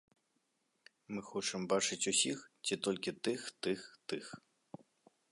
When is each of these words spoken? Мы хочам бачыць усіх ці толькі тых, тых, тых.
Мы 1.17 1.23
хочам 1.31 1.67
бачыць 1.73 2.09
усіх 2.11 2.37
ці 2.65 2.77
толькі 2.87 3.13
тых, 3.27 3.41
тых, 3.67 3.81
тых. 4.15 4.25